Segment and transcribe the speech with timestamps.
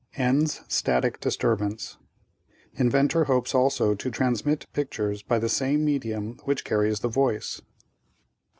[0.17, 1.97] ENDS STATIC DISTURBANCE
[2.73, 7.61] Inventor Hopes Also To Transmit Pictures By The Same Medium Which Carries The Voice.